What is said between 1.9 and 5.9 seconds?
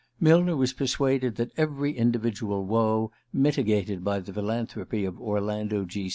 individual woe mitigated by the philanthropy of Orlando